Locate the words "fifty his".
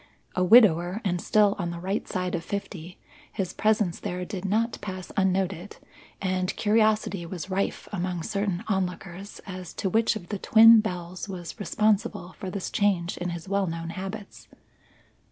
2.43-3.53